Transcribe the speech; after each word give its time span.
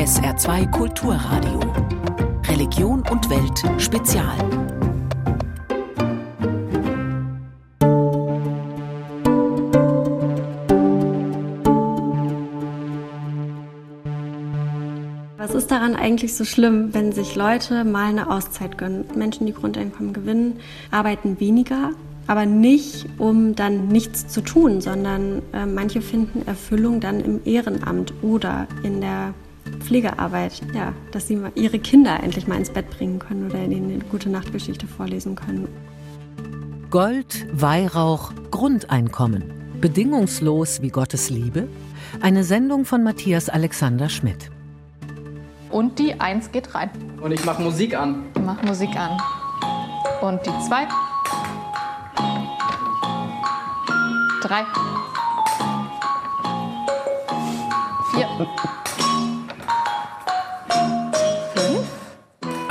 SR2 0.00 0.70
Kulturradio. 0.70 1.60
Religion 2.48 3.02
und 3.10 3.28
Welt 3.28 3.82
Spezial. 3.82 4.34
Was 15.36 15.54
ist 15.54 15.70
daran 15.70 15.94
eigentlich 15.94 16.34
so 16.34 16.46
schlimm, 16.46 16.94
wenn 16.94 17.12
sich 17.12 17.36
Leute 17.36 17.84
mal 17.84 18.08
eine 18.08 18.30
Auszeit 18.30 18.78
gönnen? 18.78 19.04
Menschen, 19.14 19.44
die 19.44 19.52
Grundeinkommen 19.52 20.14
gewinnen, 20.14 20.60
arbeiten 20.90 21.38
weniger, 21.40 21.90
aber 22.26 22.46
nicht, 22.46 23.04
um 23.18 23.54
dann 23.54 23.88
nichts 23.88 24.28
zu 24.28 24.40
tun, 24.40 24.80
sondern 24.80 25.42
äh, 25.52 25.66
manche 25.66 26.00
finden 26.00 26.48
Erfüllung 26.48 27.00
dann 27.00 27.20
im 27.20 27.42
Ehrenamt 27.44 28.14
oder 28.22 28.66
in 28.82 29.02
der 29.02 29.34
Pflegearbeit, 29.80 30.60
ja, 30.74 30.92
dass 31.10 31.26
sie 31.26 31.40
ihre 31.54 31.78
Kinder 31.78 32.22
endlich 32.22 32.46
mal 32.46 32.56
ins 32.58 32.70
Bett 32.70 32.88
bringen 32.90 33.18
können 33.18 33.46
oder 33.46 33.62
ihnen 33.62 33.90
eine 33.90 34.04
gute 34.04 34.30
Nachtgeschichte 34.30 34.86
vorlesen 34.86 35.34
können. 35.34 35.68
Gold, 36.90 37.46
Weihrauch, 37.52 38.32
Grundeinkommen. 38.50 39.44
Bedingungslos 39.80 40.82
wie 40.82 40.88
Gottes 40.88 41.30
Liebe. 41.30 41.68
Eine 42.20 42.44
Sendung 42.44 42.84
von 42.84 43.02
Matthias 43.02 43.48
Alexander 43.48 44.08
Schmidt. 44.08 44.50
Und 45.70 45.98
die 45.98 46.20
Eins 46.20 46.50
geht 46.50 46.74
rein. 46.74 46.90
Und 47.20 47.32
ich 47.32 47.44
mache 47.44 47.62
Musik 47.62 47.96
an. 47.96 48.24
Ich 48.34 48.42
mach 48.42 48.62
Musik 48.62 48.96
an. 48.96 49.20
Und 50.20 50.40
die 50.44 50.50
Zwei. 50.66 50.86
Drei. 54.42 54.64
Vier. 58.12 58.79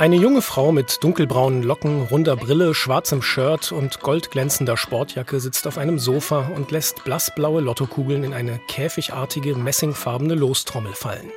Eine 0.00 0.16
junge 0.16 0.40
Frau 0.40 0.72
mit 0.72 1.04
dunkelbraunen 1.04 1.62
Locken, 1.62 2.04
runder 2.04 2.34
Brille, 2.34 2.72
schwarzem 2.74 3.20
Shirt 3.20 3.70
und 3.70 4.00
goldglänzender 4.00 4.78
Sportjacke 4.78 5.40
sitzt 5.40 5.66
auf 5.66 5.76
einem 5.76 5.98
Sofa 5.98 6.50
und 6.56 6.70
lässt 6.70 7.04
blassblaue 7.04 7.60
Lottokugeln 7.60 8.24
in 8.24 8.32
eine 8.32 8.58
käfigartige, 8.66 9.54
messingfarbene 9.54 10.34
Lostrommel 10.36 10.94
fallen. 10.94 11.30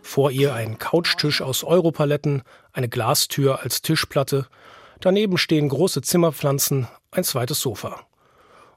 Vor 0.00 0.30
ihr 0.30 0.54
ein 0.54 0.78
Couchtisch 0.78 1.42
aus 1.42 1.62
Europaletten, 1.62 2.40
eine 2.72 2.88
Glastür 2.88 3.60
als 3.60 3.82
Tischplatte, 3.82 4.46
daneben 5.00 5.36
stehen 5.36 5.68
große 5.68 6.00
Zimmerpflanzen, 6.00 6.88
ein 7.10 7.24
zweites 7.24 7.60
Sofa. 7.60 8.06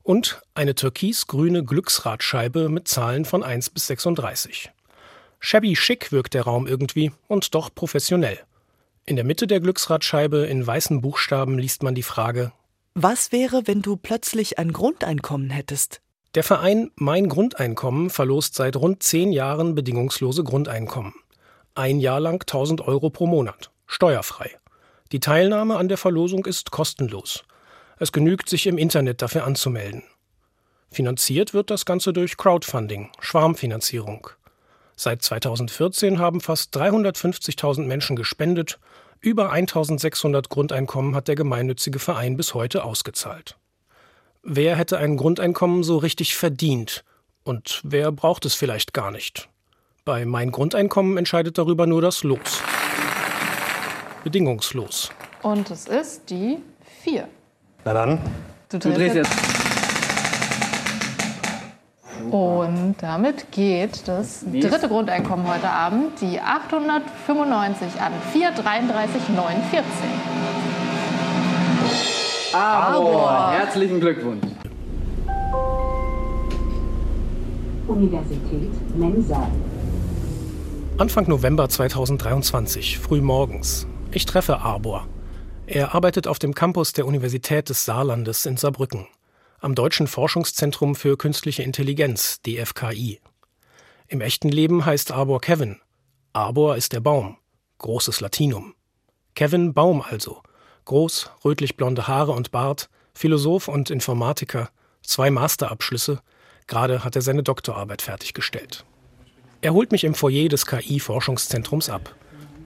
Und 0.03 0.41
eine 0.53 0.75
türkisgrüne 0.75 1.63
Glücksradscheibe 1.63 2.67
mit 2.67 2.89
Zahlen 2.89 3.23
von 3.23 3.41
1 3.41 3.69
bis 3.69 3.87
36. 3.87 4.69
Shabby 5.39 5.77
schick 5.77 6.11
wirkt 6.11 6.33
der 6.33 6.43
Raum 6.43 6.67
irgendwie 6.67 7.13
und 7.29 7.55
doch 7.55 7.73
professionell. 7.73 8.46
In 9.09 9.15
der 9.15 9.23
Mitte 9.23 9.47
der 9.47 9.61
Glücksradscheibe 9.61 10.39
in 10.47 10.67
weißen 10.67 10.99
Buchstaben 10.99 11.57
liest 11.57 11.81
man 11.81 11.95
die 11.95 12.03
Frage 12.03 12.51
Was 12.93 13.31
wäre, 13.31 13.65
wenn 13.65 13.81
du 13.81 13.95
plötzlich 13.95 14.59
ein 14.59 14.73
Grundeinkommen 14.73 15.49
hättest? 15.49 16.01
Der 16.35 16.43
Verein 16.43 16.91
Mein 16.95 17.29
Grundeinkommen 17.29 18.09
verlost 18.09 18.55
seit 18.55 18.75
rund 18.75 19.01
zehn 19.01 19.31
Jahren 19.31 19.75
bedingungslose 19.75 20.43
Grundeinkommen. 20.43 21.13
Ein 21.73 22.01
Jahr 22.01 22.19
lang 22.19 22.41
1000 22.41 22.81
Euro 22.81 23.09
pro 23.09 23.27
Monat, 23.27 23.71
steuerfrei. 23.85 24.57
Die 25.13 25.21
Teilnahme 25.21 25.77
an 25.77 25.87
der 25.87 25.97
Verlosung 25.97 26.45
ist 26.45 26.71
kostenlos. 26.71 27.45
Es 27.99 28.11
genügt, 28.11 28.49
sich 28.49 28.67
im 28.67 28.77
Internet 28.77 29.21
dafür 29.21 29.45
anzumelden. 29.45 30.03
Finanziert 30.91 31.53
wird 31.53 31.69
das 31.69 31.85
Ganze 31.85 32.11
durch 32.11 32.35
Crowdfunding, 32.35 33.09
Schwarmfinanzierung. 33.21 34.27
Seit 34.99 35.21
2014 35.21 36.17
haben 36.17 36.41
fast 36.41 36.75
350.000 36.75 37.83
Menschen 37.83 38.15
gespendet. 38.15 38.79
Über 39.19 39.53
1.600 39.53 40.49
Grundeinkommen 40.49 41.15
hat 41.15 41.27
der 41.27 41.35
gemeinnützige 41.35 41.99
Verein 41.99 42.35
bis 42.35 42.55
heute 42.55 42.83
ausgezahlt. 42.83 43.57
Wer 44.41 44.75
hätte 44.75 44.97
ein 44.97 45.15
Grundeinkommen 45.15 45.83
so 45.83 45.97
richtig 45.97 46.35
verdient? 46.35 47.03
Und 47.43 47.81
wer 47.83 48.11
braucht 48.11 48.45
es 48.45 48.55
vielleicht 48.55 48.93
gar 48.93 49.11
nicht? 49.11 49.49
Bei 50.03 50.25
Mein 50.25 50.51
Grundeinkommen 50.51 51.17
entscheidet 51.17 51.59
darüber 51.59 51.85
nur 51.85 52.01
das 52.01 52.23
Los. 52.23 52.63
Bedingungslos. 54.23 55.11
Und 55.43 55.69
es 55.69 55.87
ist 55.87 56.27
die 56.29 56.57
Vier. 57.03 57.27
Na 57.85 57.93
dann. 57.93 58.19
Du 58.69 58.79
Du 58.79 58.91
drehst 58.91 59.15
jetzt. 59.15 59.56
Und 62.31 62.95
damit 62.99 63.51
geht 63.51 64.07
das 64.07 64.43
dritte 64.45 64.87
Grundeinkommen 64.87 65.47
heute 65.47 65.69
Abend, 65.69 66.19
die 66.21 66.39
895 66.39 68.01
an 68.01 68.13
433,49. 68.33 69.83
Aber 72.53 73.51
herzlichen 73.51 73.99
Glückwunsch. 73.99 74.45
Universität 77.87 78.71
Mensa. 78.97 79.47
Anfang 80.97 81.27
November 81.29 81.69
2023, 81.69 82.99
früh 82.99 83.21
morgens. 83.21 83.87
Ich 84.11 84.25
treffe 84.25 84.59
Arbor. 84.59 85.07
Er 85.67 85.93
arbeitet 85.93 86.27
auf 86.27 86.39
dem 86.39 86.53
Campus 86.53 86.93
der 86.93 87.05
Universität 87.05 87.69
des 87.69 87.85
Saarlandes 87.85 88.45
in 88.45 88.57
Saarbrücken, 88.57 89.05
am 89.59 89.73
Deutschen 89.73 90.07
Forschungszentrum 90.07 90.95
für 90.95 91.17
Künstliche 91.17 91.63
Intelligenz, 91.63 92.41
DFKI. 92.43 93.19
Im 94.07 94.21
echten 94.21 94.49
Leben 94.49 94.85
heißt 94.85 95.11
Arbor 95.11 95.41
Kevin. 95.41 95.79
Arbor 96.31 96.75
ist 96.75 96.93
der 96.93 96.99
Baum, 96.99 97.37
großes 97.79 98.21
Latinum. 98.21 98.75
Kevin 99.33 99.73
Baum 99.73 100.01
also, 100.01 100.43
groß, 100.85 101.31
rötlich-blonde 101.43 102.07
Haare 102.07 102.33
und 102.33 102.51
Bart, 102.51 102.89
Philosoph 103.13 103.67
und 103.67 103.89
Informatiker, 103.89 104.69
zwei 105.01 105.31
Masterabschlüsse, 105.31 106.21
gerade 106.67 107.03
hat 107.03 107.15
er 107.15 107.23
seine 107.23 107.41
Doktorarbeit 107.41 108.03
fertiggestellt. 108.03 108.85
Er 109.61 109.73
holt 109.73 109.91
mich 109.91 110.03
im 110.03 110.13
Foyer 110.13 110.49
des 110.49 110.67
KI-Forschungszentrums 110.67 111.89
ab. 111.89 112.15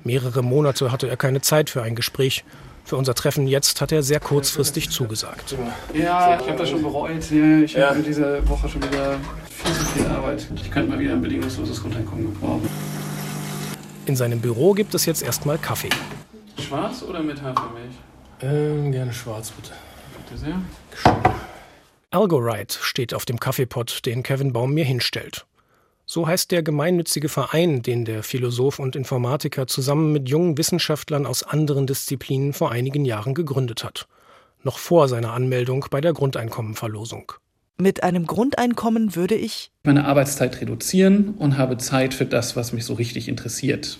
Mehrere 0.03 0.44
Monate 0.44 0.91
hatte 0.91 1.07
er 1.07 1.16
keine 1.16 1.40
Zeit 1.40 1.69
für 1.69 1.84
ein 1.84 1.96
Gespräch. 1.96 2.44
Für 2.84 2.97
unser 2.97 3.14
Treffen 3.14 3.47
jetzt 3.47 3.80
hat 3.81 3.92
er 3.92 4.03
sehr 4.03 4.19
kurzfristig 4.19 4.90
zugesagt. 4.90 5.56
Ja, 5.94 6.40
ich 6.40 6.47
habe 6.47 6.58
das 6.58 6.69
schon 6.69 6.81
bereut. 6.81 7.31
Ja, 7.31 7.59
Ich 7.59 7.78
habe 7.78 8.02
diese 8.02 8.47
Woche 8.50 8.68
schon 8.68 8.84
wieder 8.84 9.18
viel 9.50 9.74
zu 9.74 9.86
viel 9.86 10.06
Arbeit. 10.08 10.47
Ich 10.56 10.69
könnte 10.72 10.90
mal 10.92 11.00
wieder 11.00 11.14
ein 11.14 11.22
bedingungsloses 11.22 11.81
Grundeinkommen 11.81 12.34
gebrauchen. 12.34 12.68
In 14.08 14.16
seinem 14.16 14.42
Büro 14.42 14.74
gibt 14.74 14.94
es 14.96 15.06
jetzt 15.06 15.22
erstmal 15.24 15.58
Kaffee. 15.58 15.90
Schwarz 16.59 17.03
oder 17.03 17.22
mit 17.22 17.42
Hafermilch? 17.42 17.94
Ähm, 18.42 18.92
gerne 18.92 19.13
schwarz, 19.13 19.52
bitte. 19.52 19.72
Bitte 20.28 20.40
sehr. 20.40 20.62
Algorite 22.09 22.78
steht 22.81 23.13
auf 23.13 23.25
dem 23.25 23.40
Kaffeepot, 23.40 24.06
den 24.06 24.24
Kevin 24.24 24.52
Baum 24.52 24.74
mir 24.74 24.84
hinstellt. 24.84 25.46
So 26.13 26.27
heißt 26.27 26.51
der 26.51 26.61
gemeinnützige 26.61 27.29
Verein, 27.29 27.83
den 27.83 28.03
der 28.03 28.22
Philosoph 28.22 28.79
und 28.79 28.97
Informatiker 28.97 29.66
zusammen 29.66 30.11
mit 30.11 30.27
jungen 30.27 30.57
Wissenschaftlern 30.57 31.25
aus 31.25 31.41
anderen 31.41 31.88
Disziplinen 31.88 32.51
vor 32.51 32.69
einigen 32.69 33.05
Jahren 33.05 33.33
gegründet 33.33 33.85
hat. 33.85 34.09
Noch 34.61 34.77
vor 34.77 35.07
seiner 35.07 35.31
Anmeldung 35.31 35.85
bei 35.89 36.01
der 36.01 36.11
Grundeinkommenverlosung. 36.11 37.31
Mit 37.77 38.03
einem 38.03 38.27
Grundeinkommen 38.27 39.16
würde 39.16 39.35
ich 39.35 39.71
Meine 39.85 40.03
Arbeitszeit 40.03 40.59
reduzieren 40.59 41.29
und 41.38 41.57
habe 41.57 41.77
Zeit 41.77 42.13
für 42.13 42.25
das, 42.25 42.57
was 42.57 42.73
mich 42.73 42.83
so 42.83 42.95
richtig 42.95 43.29
interessiert. 43.29 43.97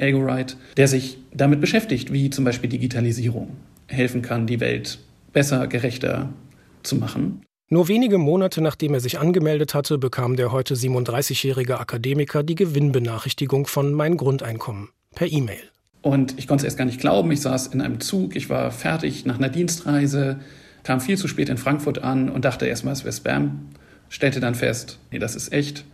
Algorite, 0.00 0.56
der 0.76 0.88
sich 0.88 1.18
damit 1.32 1.60
beschäftigt, 1.60 2.12
wie 2.12 2.28
zum 2.30 2.44
Beispiel 2.44 2.70
Digitalisierung 2.70 3.56
helfen 3.86 4.20
kann, 4.20 4.48
die 4.48 4.58
Welt 4.58 4.98
besser, 5.32 5.68
gerechter 5.68 6.30
zu 6.82 6.96
machen. 6.96 7.42
Nur 7.72 7.88
wenige 7.88 8.18
Monate 8.18 8.60
nachdem 8.60 8.92
er 8.92 9.00
sich 9.00 9.18
angemeldet 9.18 9.72
hatte, 9.72 9.96
bekam 9.96 10.36
der 10.36 10.52
heute 10.52 10.74
37-jährige 10.74 11.80
Akademiker 11.80 12.42
die 12.42 12.54
Gewinnbenachrichtigung 12.54 13.66
von 13.66 13.94
Mein 13.94 14.18
Grundeinkommen 14.18 14.90
per 15.14 15.32
E-Mail. 15.32 15.62
Und 16.02 16.38
ich 16.38 16.46
konnte 16.46 16.60
es 16.60 16.64
erst 16.66 16.76
gar 16.76 16.84
nicht 16.84 17.00
glauben. 17.00 17.32
Ich 17.32 17.40
saß 17.40 17.68
in 17.68 17.80
einem 17.80 18.00
Zug, 18.00 18.36
ich 18.36 18.50
war 18.50 18.72
fertig 18.72 19.24
nach 19.24 19.38
einer 19.38 19.48
Dienstreise, 19.48 20.40
kam 20.82 21.00
viel 21.00 21.16
zu 21.16 21.28
spät 21.28 21.48
in 21.48 21.56
Frankfurt 21.56 22.00
an 22.00 22.28
und 22.28 22.44
dachte 22.44 22.66
erstmal, 22.66 22.92
es 22.92 23.04
wäre 23.04 23.14
Spam. 23.14 23.70
Stellte 24.10 24.40
dann 24.40 24.54
fest, 24.54 24.98
nee, 25.10 25.18
das 25.18 25.34
ist 25.34 25.50
echt. 25.50 25.86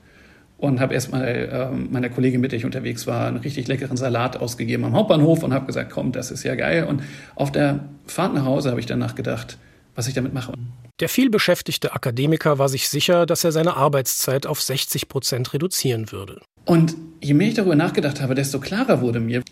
Und 0.56 0.80
habe 0.80 0.94
erstmal 0.94 1.48
ähm, 1.52 1.92
meiner 1.92 2.08
Kollegin, 2.08 2.40
mit 2.40 2.50
der 2.50 2.58
ich 2.58 2.64
unterwegs 2.64 3.06
war, 3.06 3.28
einen 3.28 3.36
richtig 3.36 3.68
leckeren 3.68 3.96
Salat 3.96 4.36
ausgegeben 4.36 4.84
am 4.84 4.94
Hauptbahnhof 4.94 5.44
und 5.44 5.54
habe 5.54 5.66
gesagt, 5.66 5.92
komm, 5.92 6.10
das 6.10 6.32
ist 6.32 6.42
ja 6.42 6.56
geil. 6.56 6.86
Und 6.88 7.04
auf 7.36 7.52
der 7.52 7.84
Fahrt 8.08 8.34
nach 8.34 8.46
Hause 8.46 8.70
habe 8.70 8.80
ich 8.80 8.86
danach 8.86 9.14
gedacht, 9.14 9.58
was 9.94 10.08
ich 10.08 10.14
damit 10.14 10.34
mache. 10.34 10.54
Der 11.00 11.08
vielbeschäftigte 11.08 11.92
Akademiker 11.92 12.58
war 12.58 12.68
sich 12.68 12.88
sicher, 12.88 13.24
dass 13.24 13.44
er 13.44 13.52
seine 13.52 13.76
Arbeitszeit 13.76 14.46
auf 14.46 14.60
60 14.60 15.08
Prozent 15.08 15.52
reduzieren 15.52 16.10
würde. 16.10 16.40
Und 16.64 16.96
je 17.20 17.34
mehr 17.34 17.48
ich 17.48 17.54
darüber 17.54 17.76
nachgedacht 17.76 18.20
habe, 18.20 18.34
desto 18.34 18.58
klarer 18.58 19.00
wurde 19.00 19.20
mir, 19.20 19.42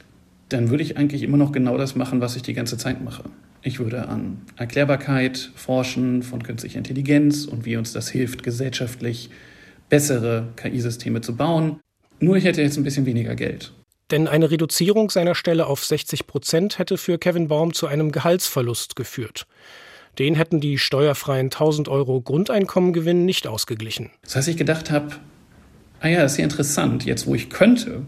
dann 0.48 0.70
würde 0.70 0.82
ich 0.82 0.96
eigentlich 0.96 1.22
immer 1.22 1.36
noch 1.36 1.52
genau 1.52 1.78
das 1.78 1.94
machen, 1.94 2.20
was 2.20 2.34
ich 2.34 2.42
die 2.42 2.52
ganze 2.52 2.78
Zeit 2.78 3.02
mache. 3.02 3.24
Ich 3.62 3.78
würde 3.78 4.08
an 4.08 4.42
Erklärbarkeit 4.56 5.50
forschen 5.54 6.22
von 6.22 6.42
künstlicher 6.42 6.78
Intelligenz 6.78 7.46
und 7.46 7.64
wie 7.64 7.76
uns 7.76 7.92
das 7.92 8.08
hilft, 8.08 8.42
gesellschaftlich 8.42 9.30
bessere 9.88 10.48
KI-Systeme 10.56 11.20
zu 11.20 11.36
bauen. 11.36 11.80
Nur 12.18 12.36
ich 12.36 12.44
hätte 12.44 12.62
jetzt 12.62 12.76
ein 12.76 12.84
bisschen 12.84 13.06
weniger 13.06 13.36
Geld. 13.36 13.72
Denn 14.10 14.28
eine 14.28 14.50
Reduzierung 14.50 15.10
seiner 15.10 15.34
Stelle 15.34 15.66
auf 15.66 15.84
60 15.84 16.26
Prozent 16.26 16.78
hätte 16.78 16.96
für 16.96 17.18
Kevin 17.18 17.48
Baum 17.48 17.72
zu 17.72 17.86
einem 17.86 18.12
Gehaltsverlust 18.12 18.94
geführt. 18.94 19.46
Den 20.18 20.34
hätten 20.34 20.60
die 20.60 20.78
steuerfreien 20.78 21.46
1000 21.46 21.88
Euro 21.88 22.20
Grundeinkommengewinn 22.20 23.24
nicht 23.24 23.46
ausgeglichen. 23.46 24.10
Das 24.22 24.36
heißt, 24.36 24.48
ich 24.48 24.56
gedacht 24.56 24.90
habe, 24.90 25.16
ah 26.00 26.08
ja, 26.08 26.22
das 26.22 26.32
ist 26.32 26.38
ja 26.38 26.44
interessant, 26.44 27.04
jetzt 27.04 27.26
wo 27.26 27.34
ich 27.34 27.50
könnte, 27.50 28.02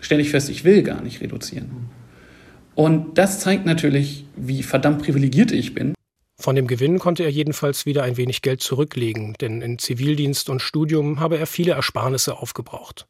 stelle 0.00 0.22
ich 0.22 0.30
fest, 0.30 0.48
ich 0.48 0.64
will 0.64 0.82
gar 0.82 1.02
nicht 1.02 1.20
reduzieren. 1.20 1.90
Und 2.74 3.18
das 3.18 3.40
zeigt 3.40 3.66
natürlich, 3.66 4.24
wie 4.36 4.62
verdammt 4.62 5.02
privilegiert 5.02 5.52
ich 5.52 5.74
bin. 5.74 5.94
Von 6.40 6.54
dem 6.54 6.68
Gewinn 6.68 7.00
konnte 7.00 7.24
er 7.24 7.30
jedenfalls 7.30 7.84
wieder 7.84 8.04
ein 8.04 8.16
wenig 8.16 8.42
Geld 8.42 8.62
zurücklegen, 8.62 9.34
denn 9.40 9.60
in 9.60 9.78
Zivildienst 9.78 10.48
und 10.48 10.62
Studium 10.62 11.18
habe 11.18 11.36
er 11.36 11.46
viele 11.46 11.72
Ersparnisse 11.72 12.36
aufgebraucht. 12.36 13.08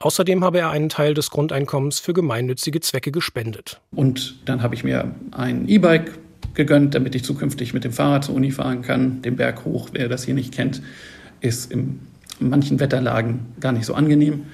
Außerdem 0.00 0.44
habe 0.44 0.58
er 0.58 0.70
einen 0.70 0.90
Teil 0.90 1.14
des 1.14 1.30
Grundeinkommens 1.30 2.00
für 2.00 2.12
gemeinnützige 2.12 2.80
Zwecke 2.80 3.10
gespendet. 3.10 3.80
Und 3.94 4.36
dann 4.44 4.62
habe 4.62 4.74
ich 4.74 4.84
mir 4.84 5.14
ein 5.30 5.66
E-Bike 5.68 6.18
gegönnt, 6.54 6.94
damit 6.94 7.14
ich 7.14 7.24
zukünftig 7.24 7.74
mit 7.74 7.84
dem 7.84 7.92
Fahrrad 7.92 8.24
zur 8.24 8.34
Uni 8.34 8.50
fahren 8.50 8.82
kann. 8.82 9.22
Den 9.22 9.36
Berg 9.36 9.64
hoch, 9.64 9.90
wer 9.92 10.08
das 10.08 10.24
hier 10.24 10.34
nicht 10.34 10.52
kennt, 10.52 10.82
ist 11.40 11.70
in 11.72 12.00
manchen 12.38 12.80
Wetterlagen 12.80 13.46
gar 13.60 13.72
nicht 13.72 13.86
so 13.86 13.94
angenehm. 13.94 14.46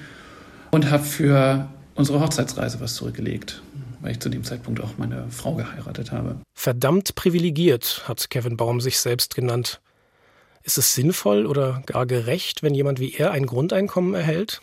Und 0.71 0.91
habe 0.91 1.03
für 1.03 1.67
unsere 1.95 2.19
Hochzeitsreise 2.19 2.79
was 2.79 2.95
zurückgelegt, 2.95 3.61
weil 4.01 4.11
ich 4.11 4.19
zu 4.19 4.29
dem 4.29 4.43
Zeitpunkt 4.43 4.81
auch 4.81 4.97
meine 4.97 5.25
Frau 5.29 5.55
geheiratet 5.55 6.11
habe. 6.11 6.37
Verdammt 6.53 7.15
privilegiert, 7.15 8.03
hat 8.07 8.29
Kevin 8.29 8.55
Baum 8.55 8.81
sich 8.81 8.99
selbst 8.99 9.35
genannt. 9.35 9.81
Ist 10.63 10.77
es 10.77 10.93
sinnvoll 10.93 11.45
oder 11.45 11.81
gar 11.85 12.05
gerecht, 12.05 12.61
wenn 12.61 12.75
jemand 12.75 12.99
wie 12.99 13.13
er 13.13 13.31
ein 13.31 13.45
Grundeinkommen 13.45 14.13
erhält? 14.13 14.61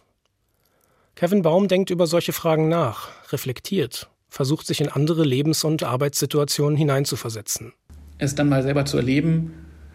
Kevin 1.17 1.43
Baum 1.43 1.67
denkt 1.67 1.91
über 1.91 2.07
solche 2.07 2.33
Fragen 2.33 2.69
nach, 2.69 3.09
reflektiert, 3.33 4.09
versucht 4.37 4.67
sich 4.67 4.83
in 4.83 4.89
andere 4.89 5.25
Lebens- 5.25 5.65
und 5.65 5.83
Arbeitssituationen 5.83 6.77
hineinzuversetzen. 6.77 7.73
Es 8.19 8.35
dann 8.35 8.51
mal 8.51 8.63
selber 8.63 8.85
zu 8.85 8.99
erleben, 8.99 9.55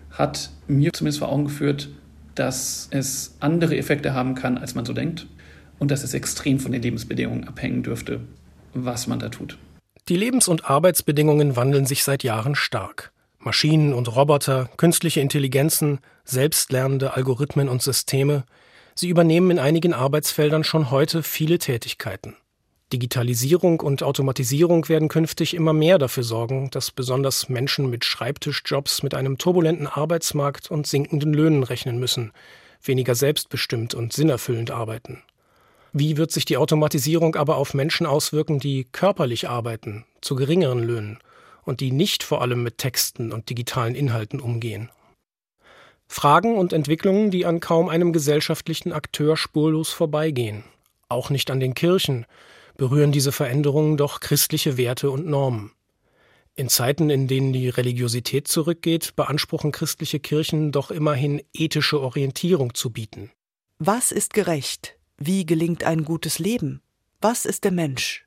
hat 0.09 0.49
mir 0.67 0.91
zumindest 0.93 1.19
vor 1.19 1.29
Augen 1.29 1.45
geführt, 1.45 1.89
dass 2.33 2.87
es 2.89 3.35
andere 3.39 3.77
Effekte 3.77 4.15
haben 4.15 4.33
kann, 4.33 4.57
als 4.57 4.73
man 4.73 4.83
so 4.83 4.93
denkt 4.93 5.27
und 5.77 5.91
dass 5.91 6.03
es 6.03 6.15
extrem 6.15 6.59
von 6.59 6.71
den 6.71 6.81
Lebensbedingungen 6.81 7.47
abhängen 7.47 7.83
dürfte, 7.83 8.21
was 8.73 9.05
man 9.05 9.19
da 9.19 9.29
tut. 9.29 9.59
Die 10.09 10.17
Lebens- 10.17 10.47
und 10.47 10.67
Arbeitsbedingungen 10.67 11.55
wandeln 11.55 11.85
sich 11.85 12.03
seit 12.03 12.23
Jahren 12.23 12.55
stark. 12.55 13.11
Maschinen 13.37 13.93
und 13.93 14.15
Roboter, 14.15 14.71
künstliche 14.75 15.19
Intelligenzen, 15.19 15.99
selbstlernende 16.25 17.13
Algorithmen 17.13 17.69
und 17.69 17.83
Systeme, 17.83 18.43
Sie 18.95 19.07
übernehmen 19.07 19.51
in 19.51 19.59
einigen 19.59 19.93
Arbeitsfeldern 19.93 20.63
schon 20.63 20.91
heute 20.91 21.23
viele 21.23 21.59
Tätigkeiten. 21.59 22.35
Digitalisierung 22.93 23.79
und 23.79 24.03
Automatisierung 24.03 24.89
werden 24.89 25.07
künftig 25.07 25.53
immer 25.53 25.73
mehr 25.73 25.97
dafür 25.97 26.23
sorgen, 26.23 26.69
dass 26.71 26.91
besonders 26.91 27.47
Menschen 27.47 27.89
mit 27.89 28.03
Schreibtischjobs 28.03 29.01
mit 29.01 29.13
einem 29.13 29.37
turbulenten 29.37 29.87
Arbeitsmarkt 29.87 30.69
und 30.69 30.87
sinkenden 30.87 31.33
Löhnen 31.33 31.63
rechnen 31.63 31.99
müssen, 31.99 32.31
weniger 32.83 33.15
selbstbestimmt 33.15 33.93
und 33.93 34.13
sinnerfüllend 34.13 34.71
arbeiten. 34.71 35.23
Wie 35.93 36.17
wird 36.17 36.31
sich 36.31 36.45
die 36.45 36.57
Automatisierung 36.57 37.35
aber 37.35 37.57
auf 37.57 37.73
Menschen 37.73 38.05
auswirken, 38.05 38.59
die 38.59 38.87
körperlich 38.91 39.47
arbeiten, 39.47 40.05
zu 40.21 40.35
geringeren 40.35 40.83
Löhnen 40.83 41.19
und 41.63 41.79
die 41.79 41.91
nicht 41.91 42.23
vor 42.23 42.41
allem 42.41 42.63
mit 42.63 42.77
Texten 42.77 43.31
und 43.31 43.49
digitalen 43.49 43.95
Inhalten 43.95 44.39
umgehen? 44.39 44.89
Fragen 46.07 46.57
und 46.57 46.73
Entwicklungen, 46.73 47.31
die 47.31 47.45
an 47.45 47.61
kaum 47.61 47.87
einem 47.87 48.11
gesellschaftlichen 48.11 48.91
Akteur 48.91 49.37
spurlos 49.37 49.91
vorbeigehen. 49.91 50.65
Auch 51.07 51.29
nicht 51.29 51.49
an 51.51 51.61
den 51.61 51.73
Kirchen 51.73 52.25
berühren 52.81 53.11
diese 53.11 53.31
Veränderungen 53.31 53.95
doch 53.95 54.21
christliche 54.21 54.75
Werte 54.75 55.11
und 55.11 55.27
Normen. 55.27 55.69
In 56.55 56.67
Zeiten, 56.67 57.11
in 57.11 57.27
denen 57.27 57.53
die 57.53 57.69
Religiosität 57.69 58.47
zurückgeht, 58.47 59.15
beanspruchen 59.15 59.71
christliche 59.71 60.19
Kirchen 60.19 60.71
doch 60.71 60.89
immerhin 60.89 61.43
ethische 61.53 62.01
Orientierung 62.01 62.73
zu 62.73 62.89
bieten. 62.89 63.29
Was 63.77 64.11
ist 64.11 64.33
gerecht? 64.33 64.95
Wie 65.19 65.45
gelingt 65.45 65.83
ein 65.83 66.05
gutes 66.05 66.39
Leben? 66.39 66.81
Was 67.21 67.45
ist 67.45 67.65
der 67.65 67.71
Mensch? 67.71 68.25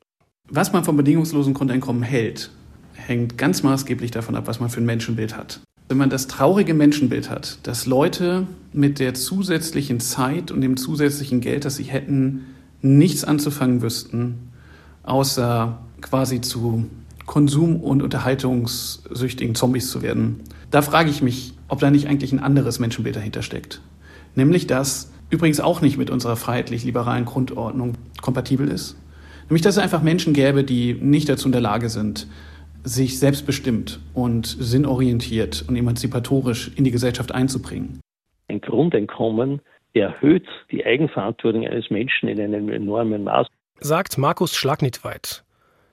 Was 0.48 0.72
man 0.72 0.84
vom 0.84 0.96
bedingungslosen 0.96 1.52
Grundeinkommen 1.52 2.04
hält, 2.04 2.52
hängt 2.92 3.36
ganz 3.36 3.64
maßgeblich 3.64 4.12
davon 4.12 4.36
ab, 4.36 4.46
was 4.46 4.60
man 4.60 4.70
für 4.70 4.80
ein 4.80 4.86
Menschenbild 4.86 5.36
hat 5.36 5.58
wenn 5.88 5.98
man 5.98 6.10
das 6.10 6.28
traurige 6.28 6.72
Menschenbild 6.72 7.28
hat, 7.28 7.58
dass 7.64 7.86
Leute 7.86 8.46
mit 8.72 8.98
der 8.98 9.14
zusätzlichen 9.14 10.00
Zeit 10.00 10.50
und 10.50 10.60
dem 10.62 10.76
zusätzlichen 10.76 11.40
Geld, 11.40 11.64
das 11.64 11.76
sie 11.76 11.84
hätten, 11.84 12.53
nichts 12.84 13.24
anzufangen 13.24 13.82
wüssten, 13.82 14.50
außer 15.02 15.78
quasi 16.00 16.40
zu 16.40 16.86
Konsum- 17.26 17.80
und 17.80 18.02
Unterhaltungssüchtigen 18.02 19.54
Zombies 19.54 19.90
zu 19.90 20.02
werden. 20.02 20.40
Da 20.70 20.82
frage 20.82 21.10
ich 21.10 21.22
mich, 21.22 21.54
ob 21.68 21.80
da 21.80 21.90
nicht 21.90 22.06
eigentlich 22.08 22.32
ein 22.32 22.40
anderes 22.40 22.78
Menschenbild 22.78 23.16
dahinter 23.16 23.42
steckt. 23.42 23.80
Nämlich 24.34 24.66
das 24.66 25.10
übrigens 25.30 25.60
auch 25.60 25.80
nicht 25.80 25.96
mit 25.96 26.10
unserer 26.10 26.36
freiheitlich-liberalen 26.36 27.24
Grundordnung 27.24 27.94
kompatibel 28.20 28.68
ist. 28.68 28.96
Nämlich, 29.48 29.62
dass 29.62 29.76
es 29.76 29.82
einfach 29.82 30.02
Menschen 30.02 30.34
gäbe, 30.34 30.64
die 30.64 30.94
nicht 30.94 31.28
dazu 31.28 31.46
in 31.46 31.52
der 31.52 31.60
Lage 31.60 31.88
sind, 31.88 32.26
sich 32.82 33.18
selbstbestimmt 33.18 34.00
und 34.12 34.46
sinnorientiert 34.46 35.64
und 35.66 35.76
emanzipatorisch 35.76 36.70
in 36.76 36.84
die 36.84 36.90
Gesellschaft 36.90 37.32
einzubringen. 37.32 38.00
Ein 38.48 38.60
Grundeinkommen 38.60 39.62
erhöht 39.94 40.46
die 40.70 40.84
Eigenverantwortung 40.84 41.66
eines 41.66 41.90
Menschen 41.90 42.28
in 42.28 42.40
einem 42.40 42.68
enormen 42.68 43.24
Maß. 43.24 43.46
Sagt 43.78 44.18
Markus 44.18 44.54
Schlagnitweit. 44.54 45.44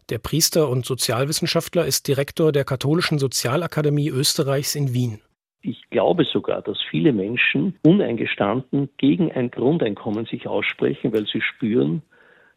Der 0.10 0.18
Priester 0.18 0.70
und 0.70 0.86
Sozialwissenschaftler 0.86 1.86
ist 1.86 2.08
Direktor 2.08 2.52
der 2.52 2.66
Katholischen 2.66 3.20
Sozialakademie 3.20 4.10
Österreichs 4.10 4.76
in 4.76 4.94
Wien. 4.94 5.22
Ich 5.62 5.90
glaube 5.92 6.26
sogar, 6.26 6.62
dass 6.62 6.80
viele 6.90 7.14
Menschen 7.14 7.78
uneingestanden 7.84 8.90
gegen 8.98 9.32
ein 9.32 9.52
Grundeinkommen 9.52 10.26
sich 10.26 10.48
aussprechen, 10.48 11.14
weil 11.14 11.28
sie 11.28 11.42
spüren, 11.42 12.02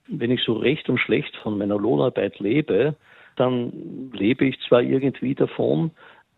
wenn 0.08 0.30
ich 0.30 0.42
so 0.42 0.54
recht 0.54 0.88
und 0.88 0.98
schlecht 0.98 1.36
von 1.36 1.58
meiner 1.58 1.78
Lohnarbeit 1.78 2.38
lebe, 2.38 2.96
dann 3.36 4.10
lebe 4.12 4.46
ich 4.46 4.58
zwar 4.68 4.82
irgendwie 4.82 5.34
davon, 5.34 5.90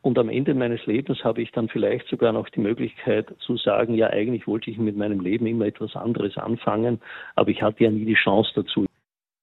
und 0.07 0.21
am 0.21 0.29
Ende 0.29 0.55
meines 0.55 0.87
Lebens 0.87 1.25
habe 1.25 1.43
ich 1.43 1.51
dann 1.51 1.69
vielleicht 1.69 2.07
sogar 2.07 2.33
noch 2.33 2.49
die 2.49 2.61
Möglichkeit 2.61 3.27
zu 3.41 3.57
sagen, 3.57 3.95
ja, 3.95 4.07
eigentlich 4.09 4.47
wollte 4.47 4.71
ich 4.71 4.79
mit 4.79 4.97
meinem 4.97 5.19
Leben 5.19 5.47
immer 5.47 5.67
etwas 5.67 5.97
anderes 5.97 6.37
anfangen, 6.37 7.01
aber 7.35 7.51
ich 7.51 7.61
hatte 7.61 7.83
ja 7.83 7.91
nie 7.91 8.05
die 8.05 8.15
Chance 8.15 8.53
dazu. 8.55 8.87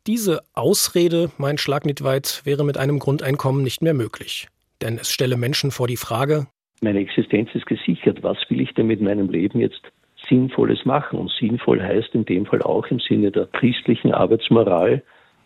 Diese 0.07 0.41
Ausrede, 0.53 1.31
mein 1.37 1.57
Schlagnitweit, 1.57 2.43
wäre 2.45 2.63
mit 2.63 2.77
einem 2.77 2.99
Grundeinkommen 2.99 3.61
nicht 3.61 3.81
mehr 3.81 3.93
möglich. 3.93 4.47
Denn 4.81 4.95
es 4.95 5.11
stelle 5.11 5.35
Menschen 5.35 5.71
vor 5.71 5.87
die 5.87 5.97
Frage, 5.97 6.47
meine 6.79 6.99
Existenz 6.99 7.49
ist 7.53 7.65
gesichert, 7.65 8.23
was 8.23 8.37
will 8.49 8.61
ich 8.61 8.73
denn 8.73 8.87
mit 8.87 9.01
meinem 9.01 9.29
Leben 9.29 9.59
jetzt 9.59 9.81
Sinnvolles 10.29 10.85
machen? 10.85 11.19
Und 11.19 11.31
sinnvoll 11.31 11.81
heißt 11.81 12.15
in 12.15 12.23
dem 12.23 12.45
Fall 12.45 12.61
auch 12.61 12.87
im 12.87 12.99
Sinne 12.99 13.31
der 13.31 13.47
christlichen 13.47 14.13
Arbeitsmoral, 14.13 15.03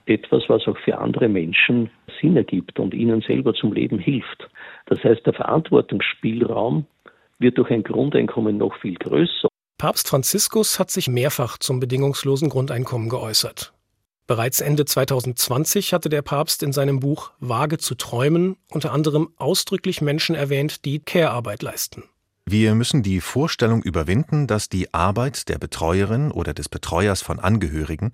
etwas, 0.09 0.43
was 0.47 0.67
auch 0.67 0.77
für 0.77 0.97
andere 0.97 1.27
Menschen 1.27 1.89
Sinn 2.19 2.37
ergibt 2.37 2.79
und 2.79 2.93
ihnen 2.93 3.21
selber 3.21 3.53
zum 3.53 3.73
Leben 3.73 3.99
hilft. 3.99 4.49
Das 4.87 5.03
heißt, 5.03 5.25
der 5.25 5.33
Verantwortungsspielraum 5.33 6.85
wird 7.39 7.57
durch 7.57 7.69
ein 7.71 7.83
Grundeinkommen 7.83 8.57
noch 8.57 8.75
viel 8.79 8.95
größer. 8.95 9.47
Papst 9.77 10.09
Franziskus 10.09 10.79
hat 10.79 10.89
sich 10.89 11.07
mehrfach 11.07 11.57
zum 11.59 11.79
bedingungslosen 11.79 12.49
Grundeinkommen 12.49 13.09
geäußert. 13.09 13.73
Bereits 14.25 14.59
Ende 14.59 14.83
2020 14.83 15.93
hatte 15.93 16.09
der 16.09 16.21
Papst 16.21 16.63
in 16.63 16.73
seinem 16.73 16.99
Buch 16.99 17.31
Wage 17.39 17.77
zu 17.77 17.95
träumen 17.95 18.57
unter 18.69 18.91
anderem 18.91 19.29
ausdrücklich 19.37 20.01
Menschen 20.01 20.35
erwähnt, 20.35 20.83
die 20.83 20.99
Care-Arbeit 20.99 21.61
leisten. 21.61 22.03
Wir 22.45 22.75
müssen 22.75 23.03
die 23.03 23.21
Vorstellung 23.21 23.83
überwinden, 23.83 24.47
dass 24.47 24.67
die 24.67 24.93
Arbeit 24.93 25.47
der 25.47 25.59
Betreuerin 25.59 26.31
oder 26.31 26.53
des 26.53 26.69
Betreuers 26.69 27.21
von 27.21 27.39
Angehörigen 27.39 28.11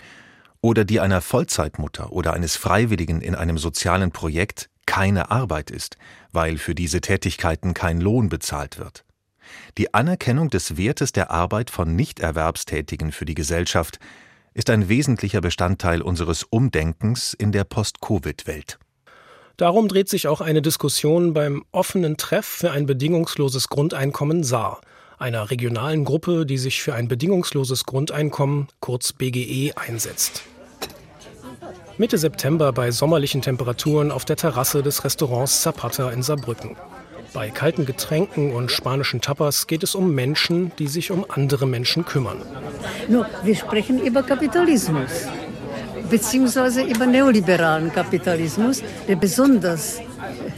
oder 0.64 0.86
die 0.86 1.02
einer 1.02 1.22
Vollzeitmutter 1.22 2.14
oder 2.14 2.34
eines 2.34 2.56
Freiwilligen 2.56 3.20
in 3.20 3.36
einem 3.36 3.58
sozialen 3.58 4.12
Projekt 4.12 4.70
keine 4.86 5.30
Arbeit 5.30 5.70
ist, 5.70 5.98
weil 6.32 6.58
für 6.58 6.74
diese 6.74 7.02
Tätigkeiten 7.02 7.74
kein 7.74 8.00
Lohn 8.00 8.30
bezahlt 8.30 8.80
wird. 8.80 9.04
Die 9.78 9.94
Anerkennung 9.94 10.50
des 10.50 10.78
Wertes 10.78 11.12
der 11.12 11.32
Arbeit 11.32 11.70
von 11.70 11.96
Nichterwerbstätigen 11.98 13.12
für 13.12 13.26
die 13.26 13.36
Gesellschaft 13.36 14.00
ist 14.54 14.70
ein 14.70 14.88
wesentlicher 14.88 15.42
Bestandteil 15.42 16.02
unseres 16.02 16.44
Umdenkens 16.44 17.34
in 17.34 17.52
der 17.52 17.66
Post-Covid-Welt. 17.66 18.80
Darum 19.58 19.90
dreht 19.90 20.08
sich 20.08 20.28
auch 20.30 20.40
eine 20.40 20.62
Diskussion 20.62 21.34
beim 21.34 21.66
offenen 21.74 22.16
Treff 22.16 22.46
für 22.46 22.72
ein 22.72 22.86
bedingungsloses 22.86 23.68
Grundeinkommen 23.68 24.46
Saar, 24.46 24.80
einer 25.20 25.52
regionalen 25.52 26.06
Gruppe, 26.06 26.46
die 26.46 26.58
sich 26.58 26.82
für 26.82 26.94
ein 26.94 27.10
bedingungsloses 27.10 27.86
Grundeinkommen, 27.86 28.68
kurz 28.80 29.12
BGE, 29.12 29.74
einsetzt. 29.76 30.44
Mitte 32.04 32.18
September 32.18 32.74
bei 32.74 32.92
sommerlichen 32.92 33.42
Temperaturen 33.42 34.12
auf 34.12 34.26
der 34.26 34.36
Terrasse 34.36 34.84
des 34.84 35.06
Restaurants 35.06 35.62
Zapata 35.62 36.10
in 36.10 36.22
Saarbrücken. 36.22 36.76
Bei 37.34 37.50
kalten 37.50 37.86
Getränken 37.86 38.52
und 38.52 38.72
spanischen 38.72 39.22
Tapas 39.22 39.68
geht 39.68 39.84
es 39.84 39.96
um 39.96 40.14
Menschen, 40.14 40.74
die 40.80 40.90
sich 40.90 41.12
um 41.12 41.26
andere 41.30 41.66
Menschen 41.66 42.04
kümmern. 42.04 42.42
Nur, 43.08 43.26
wir 43.44 43.56
sprechen 43.56 44.02
über 44.02 44.22
Kapitalismus, 44.22 45.30
beziehungsweise 46.10 46.82
über 46.84 47.06
neoliberalen 47.06 47.90
Kapitalismus, 47.94 48.84
der 49.08 49.16
besonders 49.16 50.02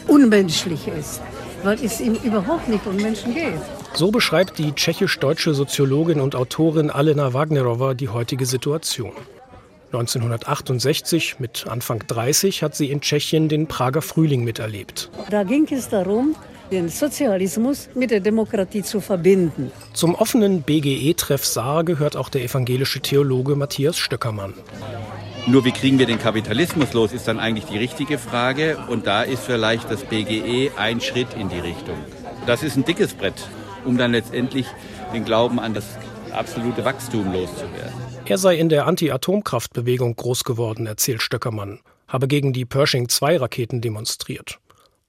unmenschlich 0.08 0.88
ist, 0.88 1.22
weil 1.62 1.78
es 1.86 2.02
ihm 2.02 2.16
überhaupt 2.24 2.70
nicht 2.70 2.88
um 2.88 2.96
Menschen 2.96 3.36
geht. 3.36 3.62
So 3.94 4.10
beschreibt 4.10 4.58
die 4.58 4.72
tschechisch-deutsche 4.72 5.54
Soziologin 5.54 6.22
und 6.22 6.36
Autorin 6.36 6.90
Alena 6.90 7.36
Wagnerova 7.36 7.94
die 7.94 8.10
heutige 8.10 8.48
Situation. 8.48 9.12
1968, 9.98 11.40
mit 11.40 11.66
Anfang 11.68 12.04
30, 12.08 12.64
hat 12.64 12.76
sie 12.76 12.92
in 12.92 13.02
Tschechien 13.02 13.50
den 13.50 13.68
Prager 13.68 14.02
Frühling 14.02 14.44
miterlebt. 14.44 15.10
Da 15.30 15.44
ging 15.44 15.68
es 15.72 15.90
darum, 15.90 16.36
den 16.72 16.90
Sozialismus 16.90 17.90
mit 17.96 18.12
der 18.12 18.20
Demokratie 18.20 18.84
zu 18.84 19.02
verbinden. 19.02 19.72
Zum 19.94 20.16
offenen 20.16 20.62
BGE-Treff 20.62 21.46
Saar 21.46 21.84
gehört 21.84 22.16
auch 22.16 22.30
der 22.30 22.44
evangelische 22.44 23.00
Theologe 23.00 23.56
Matthias 23.56 23.98
Stöckermann. 23.98 24.54
Nur 25.48 25.64
wie 25.64 25.72
kriegen 25.72 26.00
wir 26.00 26.08
den 26.08 26.20
Kapitalismus 26.20 26.94
los, 26.94 27.14
ist 27.14 27.28
dann 27.28 27.40
eigentlich 27.40 27.66
die 27.66 27.78
richtige 27.78 28.18
Frage. 28.18 28.78
Und 28.90 29.06
da 29.06 29.22
ist 29.22 29.44
vielleicht 29.44 29.92
das 29.92 30.04
BGE 30.04 30.72
ein 30.76 31.02
Schritt 31.02 31.28
in 31.40 31.50
die 31.50 31.60
Richtung. 31.60 31.98
Das 32.48 32.64
ist 32.64 32.76
ein 32.76 32.86
dickes 32.86 33.14
Brett 33.14 33.36
um 33.86 33.98
dann 33.98 34.12
letztendlich 34.12 34.66
den 35.14 35.24
Glauben 35.24 35.60
an 35.60 35.74
das 35.74 35.86
absolute 36.32 36.84
Wachstum 36.84 37.32
loszuwerden. 37.32 38.05
Er 38.28 38.40
sei 38.40 38.56
in 38.56 38.70
der 38.70 38.88
Anti-Atomkraftbewegung 38.88 40.16
groß 40.16 40.44
geworden, 40.44 40.88
erzählt 40.88 41.22
Stöckermann, 41.22 41.82
habe 42.08 42.28
gegen 42.28 42.54
die 42.54 42.66
Pershing-2-Raketen 42.66 43.82
demonstriert. 43.82 44.58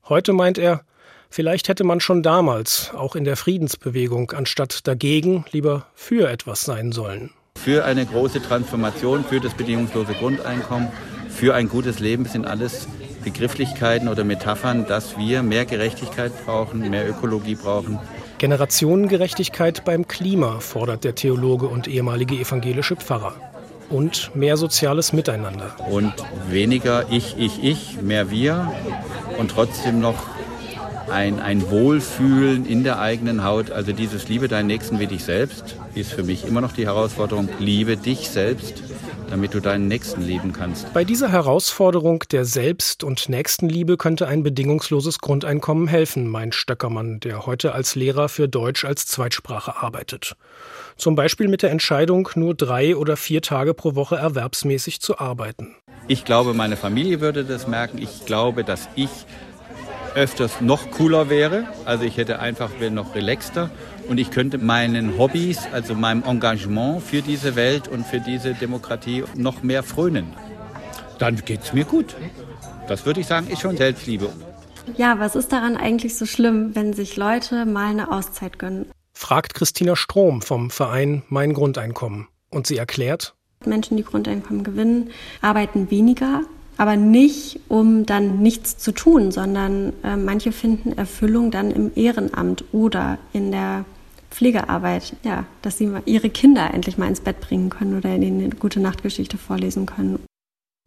Heute 0.07 0.35
meint 0.35 0.59
er, 0.59 0.83
vielleicht 1.31 1.69
hätte 1.69 1.83
man 1.83 2.01
schon 2.01 2.23
damals, 2.23 2.93
auch 2.95 3.17
in 3.17 3.25
der 3.25 3.39
Friedensbewegung, 3.39 4.33
anstatt 4.33 4.87
dagegen 4.87 5.47
lieber 5.51 5.87
für 5.95 6.29
etwas 6.29 6.61
sein 6.61 6.93
sollen. 6.93 7.31
Für 7.57 7.87
eine 7.87 8.05
große 8.05 8.43
Transformation, 8.43 9.25
für 9.25 9.41
das 9.41 9.55
bedingungslose 9.55 10.13
Grundeinkommen, 10.13 10.89
für 11.31 11.55
ein 11.55 11.71
gutes 11.71 12.01
Leben 12.01 12.27
sind 12.27 12.47
alles 12.47 12.87
Begrifflichkeiten 13.25 14.09
oder 14.09 14.25
Metaphern, 14.25 14.87
dass 14.87 15.17
wir 15.19 15.43
mehr 15.43 15.65
Gerechtigkeit 15.65 16.33
brauchen, 16.45 16.89
mehr 16.91 17.09
Ökologie 17.09 17.55
brauchen, 17.55 17.99
Generationengerechtigkeit 18.39 19.85
beim 19.85 20.07
Klima 20.07 20.61
fordert 20.61 21.05
der 21.05 21.15
Theologe 21.15 21.69
und 21.69 21.89
ehemalige 21.89 22.35
evangelische 22.37 22.97
Pfarrer. 22.97 23.35
Und 23.89 24.35
mehr 24.35 24.57
soziales 24.57 25.13
Miteinander. 25.13 25.77
Und 25.91 26.13
weniger 26.51 27.07
ich, 27.11 27.37
ich, 27.39 27.63
ich, 27.63 28.03
mehr 28.03 28.31
wir 28.31 28.73
und 29.39 29.53
trotzdem 29.53 30.01
noch 30.01 30.17
ein, 31.11 31.41
ein 31.41 31.71
Wohlfühlen 31.71 32.67
in 32.67 32.85
der 32.85 32.99
eigenen 32.99 33.45
Haut. 33.45 33.71
Also 33.71 33.93
dieses 33.93 34.29
Liebe 34.29 34.49
deinen 34.49 34.67
Nächsten 34.67 34.99
wie 34.99 35.07
dich 35.07 35.25
selbst 35.25 35.77
ist 35.95 36.13
für 36.13 36.25
mich 36.25 36.45
immer 36.47 36.61
noch 36.61 36.73
die 36.73 36.87
Herausforderung. 36.87 37.49
Liebe 37.59 37.97
dich 37.97 38.29
selbst 38.29 38.83
damit 39.31 39.55
du 39.55 39.61
deinen 39.61 39.89
Nächsten 39.89 40.23
lieben 40.23 40.53
kannst. 40.53 40.93
Bei 40.93 41.05
dieser 41.05 41.31
Herausforderung 41.31 42.25
der 42.31 42.45
Selbst- 42.45 43.05
und 43.05 43.29
Nächstenliebe 43.29 43.97
könnte 43.97 44.29
ein 44.29 44.43
bedingungsloses 44.43 45.19
Grundeinkommen 45.19 45.89
helfen, 45.89 46.29
meint 46.29 46.55
Stöckermann, 46.55 47.21
der 47.21 47.47
heute 47.47 47.73
als 47.73 47.95
Lehrer 47.95 48.29
für 48.29 48.49
Deutsch 48.49 48.85
als 48.85 49.07
Zweitsprache 49.07 49.77
arbeitet. 49.77 50.37
Zum 50.97 51.15
Beispiel 51.15 51.49
mit 51.49 51.63
der 51.63 51.71
Entscheidung, 51.71 52.29
nur 52.35 52.55
drei 52.55 52.97
oder 52.97 53.17
vier 53.17 53.43
Tage 53.43 53.75
pro 53.75 53.95
Woche 53.95 54.17
erwerbsmäßig 54.17 55.01
zu 55.01 55.19
arbeiten. 55.19 55.75
Ich 56.09 56.25
glaube, 56.25 56.55
meine 56.55 56.77
Familie 56.77 57.21
würde 57.21 57.45
das 57.45 57.67
merken. 57.67 57.99
Ich 57.99 58.27
glaube, 58.27 58.65
dass 58.65 58.89
ich 58.95 59.11
öfters 60.15 60.61
noch 60.61 60.91
cooler 60.91 61.29
wäre. 61.29 61.65
Also 61.85 62.05
ich 62.05 62.17
hätte 62.17 62.39
einfach, 62.39 62.71
wäre 62.81 62.91
noch 62.91 63.15
relaxter 63.15 63.71
und 64.09 64.19
ich 64.19 64.31
könnte 64.31 64.59
meinen 64.59 65.19
Hobbys, 65.19 65.61
also 65.73 65.95
meinem 65.95 66.23
Engagement 66.23 67.03
für 67.03 67.23
diese 67.23 67.57
Welt 67.57 67.89
und 67.89 68.07
für 68.07 68.21
diese 68.21 68.55
Demokratie 68.55 69.25
noch 69.35 69.63
mehr 69.63 69.83
frönen. 69.83 70.33
Dann 71.19 71.37
geht 71.37 71.63
es 71.63 71.73
mir 71.73 71.85
gut. 71.85 72.15
Das 72.89 73.07
würde 73.07 73.21
ich 73.21 73.27
sagen, 73.27 73.49
ist 73.49 73.61
schon 73.61 73.77
Selbstliebe. 73.77 74.31
Ja, 74.97 75.19
was 75.19 75.35
ist 75.35 75.53
daran 75.53 75.77
eigentlich 75.77 76.17
so 76.17 76.27
schlimm, 76.27 76.75
wenn 76.75 76.93
sich 76.93 77.17
Leute 77.17 77.67
mal 77.67 77.91
eine 77.91 78.13
Auszeit 78.13 78.59
gönnen? 78.59 78.87
Fragt 79.13 79.55
Christina 79.55 79.97
Strom 79.97 80.43
vom 80.43 80.71
Verein 80.71 81.23
Mein 81.29 81.55
Grundeinkommen. 81.55 82.29
Und 82.51 82.67
sie 82.67 82.77
erklärt, 82.77 83.35
Menschen, 83.65 83.97
die 83.97 84.05
Grundeinkommen 84.05 84.63
gewinnen, 84.63 85.11
arbeiten 85.41 85.91
weniger, 85.91 86.43
aber 86.77 86.97
nicht, 86.97 87.61
um 87.69 88.07
dann 88.07 88.43
nichts 88.43 88.77
zu 88.77 88.93
tun, 88.93 89.33
sondern 89.33 89.93
äh, 90.05 90.17
manche 90.17 90.53
finden 90.53 90.93
Erfüllung 90.93 91.51
dann 91.51 91.71
im 91.71 91.91
Ehrenamt 91.97 92.65
oder 92.73 93.19
in 93.33 93.51
der 93.51 93.85
Pflegearbeit, 94.37 95.17
ja, 95.23 95.47
dass 95.63 95.79
sie 95.79 95.91
ihre 96.05 96.29
Kinder 96.29 96.73
endlich 96.75 96.99
mal 96.99 97.09
ins 97.09 97.21
Bett 97.21 97.41
bringen 97.41 97.71
können 97.71 97.97
oder 97.97 98.15
ihnen 98.15 98.45
eine 98.45 98.55
gute 98.55 98.81
Nachtgeschichte 98.81 99.39
vorlesen 99.39 99.87
können. 99.87 100.25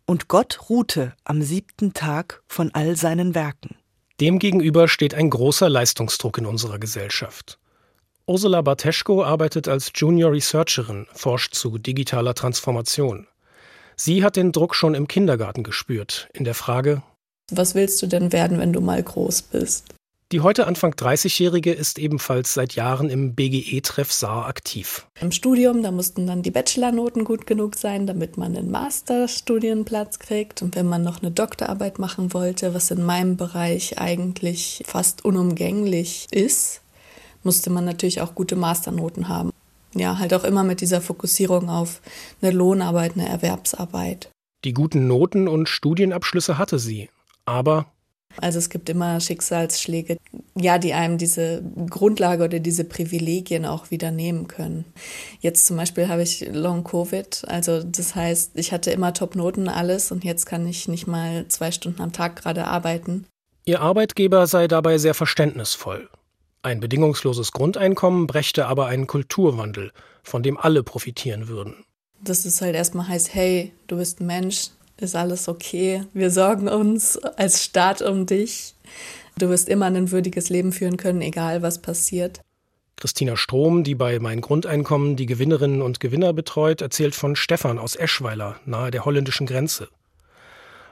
Und 0.06 0.28
Gott 0.28 0.70
ruhte 0.70 1.14
am 1.24 1.42
siebten 1.42 1.94
Tag 1.94 2.44
von 2.48 2.70
all 2.74 2.96
seinen 2.96 3.34
Werken. 3.34 3.76
Demgegenüber 4.22 4.88
steht 4.88 5.14
ein 5.16 5.30
großer 5.30 5.68
Leistungsdruck 5.68 6.38
in 6.38 6.46
unserer 6.46 6.78
Gesellschaft. 6.78 7.58
Ursula 8.28 8.62
Barteschko 8.62 9.24
arbeitet 9.24 9.68
als 9.68 9.92
Junior 9.96 10.32
Researcherin, 10.32 11.08
forscht 11.14 11.56
zu 11.56 11.80
digitaler 11.80 12.36
Transformation. 12.36 13.26
Sie 13.96 14.24
hat 14.24 14.36
den 14.36 14.52
Druck 14.52 14.76
schon 14.76 14.94
im 14.94 15.08
Kindergarten 15.08 15.64
gespürt, 15.64 16.30
in 16.34 16.44
der 16.44 16.54
Frage, 16.54 17.02
was 17.52 17.74
willst 17.76 18.02
du 18.02 18.08
denn 18.08 18.32
werden, 18.32 18.60
wenn 18.60 18.74
du 18.74 18.82
mal 18.82 19.02
groß 19.02 19.42
bist? 19.44 19.86
Die 20.32 20.42
heute 20.42 20.68
Anfang 20.68 20.94
30-Jährige 20.94 21.72
ist 21.74 21.98
ebenfalls 21.98 22.54
seit 22.54 22.76
Jahren 22.76 23.10
im 23.10 23.34
BGE-Treff 23.34 24.12
Saar 24.12 24.46
aktiv. 24.46 25.08
Im 25.20 25.32
Studium, 25.32 25.82
da 25.82 25.90
mussten 25.90 26.28
dann 26.28 26.44
die 26.44 26.52
Bachelornoten 26.52 27.26
gut 27.26 27.48
genug 27.48 27.76
sein, 27.76 28.06
damit 28.06 28.38
man 28.38 28.56
einen 28.56 28.70
Masterstudienplatz 28.70 30.20
kriegt. 30.20 30.62
Und 30.62 30.76
wenn 30.76 30.86
man 30.86 31.02
noch 31.02 31.24
eine 31.24 31.32
Doktorarbeit 31.32 31.98
machen 31.98 32.32
wollte, 32.34 32.76
was 32.76 32.92
in 32.92 33.04
meinem 33.04 33.38
Bereich 33.38 33.98
eigentlich 33.98 34.84
fast 34.86 35.26
unumgänglich 35.26 36.28
ist, 36.30 36.82
musste 37.44 37.72
man 37.72 37.86
natürlich 37.86 38.22
auch 38.22 38.36
gute 38.36 38.56
Masternoten 38.56 39.30
haben 39.30 39.52
ja, 39.96 40.20
halt 40.20 40.34
auch 40.34 40.44
immer 40.44 40.64
mit 40.64 40.82
dieser 40.82 41.02
Fokussierung 41.02 41.70
auf 41.70 42.02
eine 42.42 42.52
Lohnarbeit, 42.52 43.14
eine 43.14 43.28
Erwerbsarbeit. 43.28 44.30
Die 44.64 44.74
guten 44.74 45.08
Noten 45.08 45.48
und 45.48 45.70
Studienabschlüsse 45.70 46.58
hatte 46.58 46.80
sie, 46.80 47.10
aber 47.46 47.86
also 48.38 48.60
es 48.60 48.70
gibt 48.70 48.90
immer 48.90 49.20
Schicksalsschläge, 49.20 50.18
ja, 50.56 50.78
die 50.78 50.94
einem 50.94 51.18
diese 51.18 51.64
Grundlage 51.90 52.44
oder 52.44 52.60
diese 52.60 52.84
Privilegien 52.84 53.66
auch 53.66 53.92
wieder 53.92 54.12
nehmen 54.12 54.48
können. 54.48 54.86
Jetzt 55.40 55.66
zum 55.66 55.78
Beispiel 55.78 56.08
habe 56.08 56.24
ich 56.24 56.48
Long 56.52 56.84
Covid, 56.84 57.44
also 57.48 57.84
das 57.84 58.16
heißt, 58.16 58.52
ich 58.56 58.72
hatte 58.72 58.92
immer 58.92 59.14
Top-Noten 59.14 59.68
alles 59.68 60.12
und 60.12 60.24
jetzt 60.24 60.46
kann 60.46 60.68
ich 60.68 60.88
nicht 60.88 61.08
mal 61.08 61.48
zwei 61.48 61.72
Stunden 61.72 62.02
am 62.02 62.14
Tag 62.14 62.38
gerade 62.38 62.66
arbeiten. 62.66 63.26
Ihr 63.66 63.82
Arbeitgeber 63.82 64.48
sei 64.48 64.68
dabei 64.68 64.98
sehr 64.98 65.14
verständnisvoll. 65.14 66.10
Ein 66.62 66.80
bedingungsloses 66.80 67.52
Grundeinkommen 67.52 68.28
brächte 68.28 68.66
aber 68.66 68.88
einen 68.88 69.08
Kulturwandel, 69.08 69.92
von 70.24 70.44
dem 70.44 70.58
alle 70.58 70.84
profitieren 70.84 71.48
würden. 71.48 71.86
Dass 72.22 72.44
es 72.46 72.62
halt 72.62 72.76
erstmal 72.76 73.08
heißt, 73.08 73.34
hey, 73.34 73.72
du 73.88 73.98
bist 73.98 74.20
ein 74.20 74.26
Mensch, 74.26 74.72
ist 75.02 75.16
alles 75.16 75.48
okay, 75.48 76.04
wir 76.14 76.32
sorgen 76.32 76.68
uns 76.68 77.18
als 77.18 77.64
Staat 77.64 78.02
um 78.02 78.26
dich. 78.26 78.76
Du 79.38 79.50
wirst 79.50 79.70
immer 79.70 79.86
ein 79.86 80.12
würdiges 80.12 80.50
Leben 80.50 80.72
führen 80.72 80.98
können, 80.98 81.22
egal 81.22 81.62
was 81.62 81.82
passiert. 81.82 82.42
Christina 82.98 83.38
Strom, 83.38 83.86
die 83.86 83.96
bei 83.96 84.20
Mein 84.20 84.42
Grundeinkommen 84.42 85.16
die 85.16 85.26
Gewinnerinnen 85.26 85.82
und 85.82 86.02
Gewinner 86.02 86.34
betreut, 86.34 86.82
erzählt 86.82 87.16
von 87.16 87.38
Stefan 87.38 87.80
aus 87.80 87.96
Eschweiler, 87.96 88.58
nahe 88.66 88.92
der 88.92 89.06
holländischen 89.06 89.48
Grenze. 89.48 89.88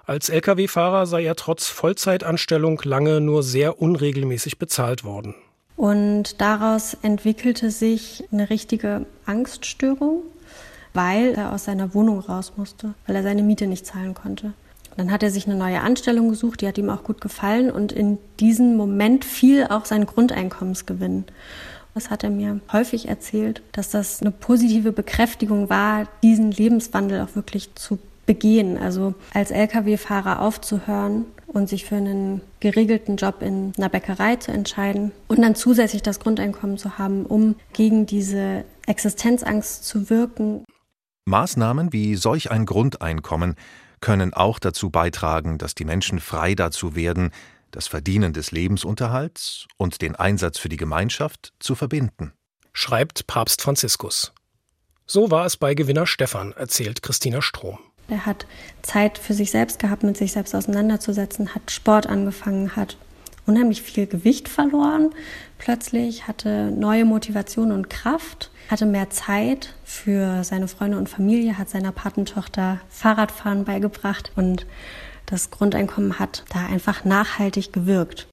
Als 0.06 0.30
Lkw-Fahrer 0.30 1.06
sei 1.06 1.26
er 1.26 1.36
trotz 1.36 1.68
Vollzeitanstellung 1.68 2.82
lange 2.86 3.20
nur 3.20 3.44
sehr 3.44 3.82
unregelmäßig 3.82 4.58
bezahlt 4.58 5.04
worden. 5.04 5.36
Und 5.76 6.40
daraus 6.40 6.96
entwickelte 7.02 7.72
sich 7.72 8.24
eine 8.32 8.50
richtige 8.50 9.06
Angststörung, 9.26 10.24
weil 10.98 11.36
er 11.36 11.54
aus 11.54 11.66
seiner 11.66 11.94
Wohnung 11.94 12.20
raus 12.20 12.54
musste, 12.58 12.96
weil 13.06 13.16
er 13.16 13.24
seine 13.24 13.44
Miete 13.44 13.68
nicht 13.68 13.86
zahlen 13.86 14.16
konnte. 14.16 14.54
Dann 14.98 15.12
hat 15.12 15.22
er 15.22 15.30
sich 15.30 15.46
eine 15.46 15.56
neue 15.56 15.82
Anstellung 15.82 16.30
gesucht, 16.30 16.62
die 16.62 16.68
hat 16.68 16.80
ihm 16.80 16.90
auch 16.90 17.04
gut 17.04 17.22
gefallen 17.22 17.70
und 17.70 17.92
in 17.92 18.18
diesem 18.40 18.76
Moment 18.76 19.24
fiel 19.24 19.68
auch 19.70 19.86
sein 19.86 20.08
Grundeinkommensgewinn. 20.08 21.26
Das 21.94 22.10
hat 22.10 22.24
er 22.24 22.32
mir 22.32 22.60
häufig 22.74 23.08
erzählt, 23.08 23.62
dass 23.74 23.92
das 23.92 24.22
eine 24.22 24.32
positive 24.32 24.92
Bekräftigung 24.92 25.70
war, 25.70 26.08
diesen 26.24 26.52
Lebenswandel 26.52 27.22
auch 27.22 27.36
wirklich 27.36 27.74
zu 27.76 28.00
begehen. 28.26 28.78
Also 28.78 29.14
als 29.36 29.52
Lkw-Fahrer 29.52 30.42
aufzuhören 30.42 31.26
und 31.48 31.70
sich 31.70 31.86
für 31.86 31.96
einen 31.96 32.42
geregelten 32.60 33.18
Job 33.18 33.42
in 33.42 33.74
einer 33.78 33.90
Bäckerei 33.90 34.36
zu 34.38 34.52
entscheiden 34.52 35.12
und 35.28 35.42
dann 35.42 35.54
zusätzlich 35.54 36.02
das 36.02 36.20
Grundeinkommen 36.20 36.78
zu 36.78 36.98
haben, 36.98 37.26
um 37.26 37.56
gegen 37.74 38.08
diese 38.08 38.64
Existenzangst 38.88 39.86
zu 39.86 40.10
wirken. 40.10 40.66
Maßnahmen 41.28 41.94
wie 41.94 42.16
solch 42.16 42.50
ein 42.52 42.66
Grundeinkommen 42.66 43.56
können 44.00 44.34
auch 44.34 44.60
dazu 44.60 44.90
beitragen, 44.90 45.58
dass 45.58 45.76
die 45.76 45.86
Menschen 45.86 46.20
frei 46.20 46.56
dazu 46.56 46.96
werden, 46.96 47.32
das 47.72 47.88
Verdienen 47.88 48.34
des 48.34 48.52
Lebensunterhalts 48.52 49.68
und 49.78 50.02
den 50.02 50.16
Einsatz 50.16 50.58
für 50.58 50.70
die 50.70 50.78
Gemeinschaft 50.78 51.54
zu 51.60 51.76
verbinden. 51.76 52.34
Schreibt 52.74 53.28
Papst 53.28 53.62
Franziskus. 53.62 54.34
So 55.06 55.32
war 55.32 55.46
es 55.46 55.58
bei 55.58 55.74
Gewinner 55.74 56.08
Stefan, 56.08 56.54
erzählt 56.54 57.02
Christina 57.02 57.42
Strom. 57.42 57.80
Er 58.08 58.26
hat 58.26 58.46
Zeit 58.82 59.18
für 59.18 59.34
sich 59.34 59.52
selbst 59.52 59.80
gehabt, 59.80 60.04
mit 60.04 60.16
sich 60.16 60.32
selbst 60.32 60.56
auseinanderzusetzen, 60.56 61.54
hat 61.54 61.72
Sport 61.72 62.08
angefangen, 62.08 62.76
hat 62.76 62.98
unheimlich 63.48 63.82
viel 63.82 64.06
Gewicht 64.06 64.48
verloren 64.48 65.10
plötzlich, 65.58 66.28
hatte 66.28 66.72
neue 66.72 67.06
Motivation 67.06 67.72
und 67.72 67.90
Kraft, 67.90 68.52
hatte 68.70 68.86
mehr 68.86 69.10
Zeit 69.10 69.74
für 69.84 70.44
seine 70.44 70.68
Freunde 70.68 70.98
und 70.98 71.10
Familie, 71.10 71.58
hat 71.58 71.70
seiner 71.70 71.92
Patentochter 71.92 72.80
Fahrradfahren 72.90 73.66
beigebracht 73.66 74.32
und 74.36 74.66
das 75.26 75.52
Grundeinkommen 75.52 76.20
hat 76.20 76.44
da 76.54 76.66
einfach 76.66 77.04
nachhaltig 77.04 77.74
gewirkt. 77.74 78.26